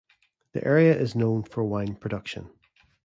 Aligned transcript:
The 0.53 0.63
area 0.65 0.95
is 0.99 1.11
also 1.11 1.19
known 1.19 1.43
for 1.43 1.63
wine 1.63 1.93
production. 1.95 2.49